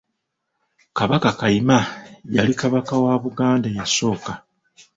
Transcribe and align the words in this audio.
Kabaka 0.97 1.29
Kayima 1.39 1.79
yali 2.35 2.53
Kabaka 2.61 2.93
w 3.03 3.05
Buganda 3.23 3.67
eyasooka. 3.69 4.31